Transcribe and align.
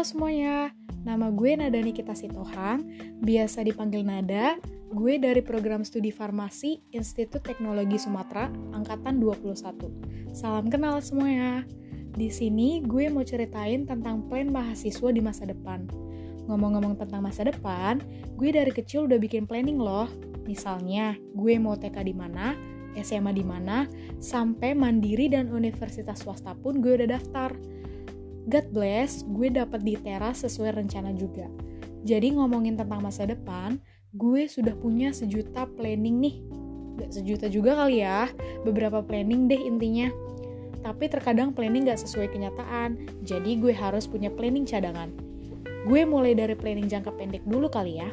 Halo 0.00 0.16
semuanya, 0.16 0.72
nama 1.04 1.28
gue 1.28 1.60
Nada 1.60 1.76
Nikita 1.76 2.16
Sitohang, 2.16 2.88
biasa 3.20 3.60
dipanggil 3.68 4.00
Nada. 4.00 4.56
Gue 4.96 5.20
dari 5.20 5.44
program 5.44 5.84
studi 5.84 6.08
farmasi 6.08 6.80
Institut 6.96 7.44
Teknologi 7.44 8.00
Sumatera, 8.00 8.48
angkatan 8.72 9.20
21. 9.20 10.32
Salam 10.32 10.72
kenal 10.72 11.04
semuanya. 11.04 11.68
Di 12.16 12.32
sini 12.32 12.80
gue 12.80 13.12
mau 13.12 13.20
ceritain 13.28 13.84
tentang 13.84 14.24
plan 14.24 14.48
mahasiswa 14.48 15.12
di 15.12 15.20
masa 15.20 15.44
depan. 15.44 15.84
Ngomong-ngomong 16.48 16.96
tentang 16.96 17.20
masa 17.20 17.44
depan, 17.44 18.00
gue 18.40 18.56
dari 18.56 18.72
kecil 18.72 19.04
udah 19.04 19.20
bikin 19.20 19.44
planning 19.44 19.76
loh. 19.76 20.08
Misalnya, 20.48 21.12
gue 21.36 21.60
mau 21.60 21.76
TK 21.76 22.08
di 22.08 22.16
mana, 22.16 22.56
SMA 22.96 23.36
di 23.36 23.44
mana, 23.44 23.84
sampai 24.16 24.72
mandiri 24.72 25.28
dan 25.28 25.52
universitas 25.52 26.24
swasta 26.24 26.56
pun 26.56 26.80
gue 26.80 27.04
udah 27.04 27.20
daftar. 27.20 27.52
God 28.48 28.72
bless, 28.72 29.26
gue 29.28 29.52
dapet 29.52 29.84
di 29.84 29.94
teras 30.00 30.40
sesuai 30.46 30.80
rencana 30.80 31.12
juga. 31.12 31.44
Jadi 32.08 32.32
ngomongin 32.32 32.80
tentang 32.80 33.04
masa 33.04 33.28
depan, 33.28 33.76
gue 34.16 34.48
sudah 34.48 34.72
punya 34.80 35.12
sejuta 35.12 35.68
planning 35.76 36.16
nih. 36.16 36.36
Gak 37.00 37.10
sejuta 37.20 37.46
juga 37.52 37.76
kali 37.76 38.00
ya, 38.00 38.32
beberapa 38.64 39.04
planning 39.04 39.48
deh 39.52 39.60
intinya. 39.60 40.08
Tapi 40.80 41.12
terkadang 41.12 41.52
planning 41.52 41.84
gak 41.84 42.00
sesuai 42.00 42.32
kenyataan, 42.32 43.20
jadi 43.20 43.60
gue 43.60 43.76
harus 43.76 44.08
punya 44.08 44.32
planning 44.32 44.64
cadangan. 44.64 45.12
Gue 45.84 46.08
mulai 46.08 46.32
dari 46.32 46.56
planning 46.56 46.88
jangka 46.88 47.12
pendek 47.20 47.44
dulu 47.44 47.68
kali 47.68 48.00
ya. 48.00 48.08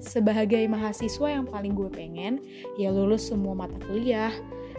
Sebagai 0.00 0.64
mahasiswa 0.68 1.28
yang 1.32 1.44
paling 1.48 1.76
gue 1.76 1.88
pengen, 1.92 2.40
ya 2.80 2.92
lulus 2.92 3.28
semua 3.28 3.52
mata 3.52 3.76
kuliah. 3.88 4.32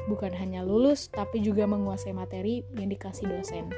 Bukan 0.09 0.31
hanya 0.33 0.63
lulus, 0.63 1.09
tapi 1.11 1.43
juga 1.43 1.67
menguasai 1.67 2.15
materi 2.15 2.63
yang 2.77 2.89
dikasih 2.89 3.27
dosen. 3.27 3.69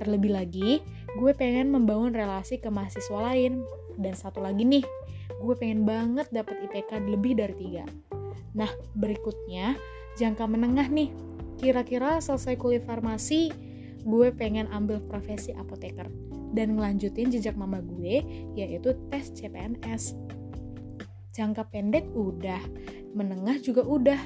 Terlebih 0.00 0.32
lagi, 0.32 0.80
gue 1.20 1.32
pengen 1.36 1.76
membangun 1.76 2.16
relasi 2.16 2.56
ke 2.56 2.72
mahasiswa 2.72 3.20
lain. 3.20 3.60
Dan 4.00 4.16
satu 4.16 4.40
lagi 4.40 4.64
nih, 4.64 4.80
gue 5.44 5.54
pengen 5.60 5.84
banget 5.84 6.32
dapat 6.32 6.56
IPK 6.64 7.04
lebih 7.04 7.36
dari 7.36 7.52
tiga. 7.52 7.84
Nah, 8.56 8.72
berikutnya, 8.96 9.76
jangka 10.16 10.48
menengah 10.48 10.88
nih. 10.88 11.12
Kira-kira 11.60 12.16
selesai 12.24 12.56
kuliah 12.56 12.80
farmasi, 12.80 13.52
gue 14.00 14.32
pengen 14.32 14.64
ambil 14.72 15.04
profesi 15.04 15.52
apoteker 15.52 16.08
dan 16.56 16.74
ngelanjutin 16.74 17.30
jejak 17.30 17.54
mama 17.54 17.84
gue, 17.84 18.24
yaitu 18.56 18.96
tes 19.12 19.30
CPNS. 19.36 20.16
Jangka 21.30 21.68
pendek 21.70 22.08
udah, 22.16 22.58
menengah 23.14 23.60
juga 23.62 23.86
udah. 23.86 24.18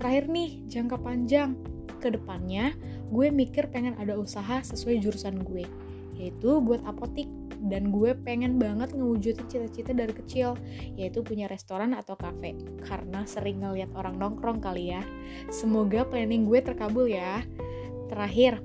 Terakhir 0.00 0.28
nih, 0.30 0.64
jangka 0.70 0.96
panjang. 1.00 1.58
Ke 2.00 2.12
depannya, 2.12 2.72
gue 3.10 3.28
mikir 3.30 3.70
pengen 3.70 3.94
ada 3.98 4.18
usaha 4.18 4.62
sesuai 4.62 5.02
jurusan 5.02 5.42
gue, 5.46 5.64
yaitu 6.18 6.58
buat 6.62 6.82
apotik. 6.86 7.28
Dan 7.56 7.88
gue 7.88 8.12
pengen 8.12 8.60
banget 8.60 8.92
ngewujudin 8.92 9.48
cita-cita 9.48 9.96
dari 9.96 10.12
kecil, 10.12 10.60
yaitu 10.94 11.24
punya 11.24 11.48
restoran 11.48 11.96
atau 11.96 12.12
kafe. 12.12 12.52
Karena 12.84 13.24
sering 13.24 13.64
ngeliat 13.64 13.88
orang 13.96 14.20
nongkrong 14.20 14.60
kali 14.60 14.92
ya. 14.92 15.00
Semoga 15.48 16.04
planning 16.04 16.44
gue 16.44 16.60
terkabul 16.60 17.08
ya. 17.08 17.40
Terakhir, 18.12 18.60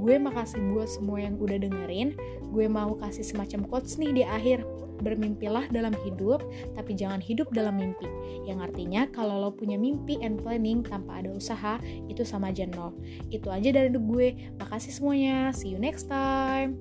gue 0.00 0.16
makasih 0.16 0.58
buat 0.72 0.88
semua 0.88 1.20
yang 1.20 1.36
udah 1.36 1.60
dengerin. 1.60 2.16
Gue 2.50 2.66
mau 2.66 2.96
kasih 2.98 3.22
semacam 3.22 3.68
quotes 3.68 4.00
nih 4.00 4.10
di 4.10 4.24
akhir 4.24 4.64
bermimpilah 5.00 5.68
dalam 5.72 5.96
hidup, 6.04 6.44
tapi 6.76 6.92
jangan 6.92 7.18
hidup 7.24 7.48
dalam 7.56 7.80
mimpi. 7.80 8.06
Yang 8.44 8.70
artinya 8.70 9.08
kalau 9.10 9.40
lo 9.40 9.50
punya 9.52 9.80
mimpi 9.80 10.20
and 10.20 10.40
planning 10.44 10.84
tanpa 10.84 11.24
ada 11.24 11.32
usaha, 11.32 11.80
itu 12.06 12.24
sama 12.24 12.52
aja 12.52 12.68
nol. 12.68 12.92
Itu 13.32 13.48
aja 13.48 13.72
dari 13.72 13.88
gue. 13.92 14.28
Makasih 14.60 14.92
semuanya. 14.92 15.52
See 15.56 15.72
you 15.72 15.80
next 15.80 16.08
time. 16.08 16.76